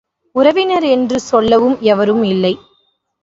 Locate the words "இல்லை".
2.23-2.53